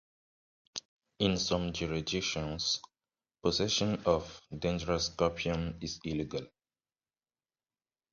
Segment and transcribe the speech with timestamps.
[1.19, 2.79] In some jurisdictions,
[3.43, 6.47] possession of a dangerous scorpion is illegal.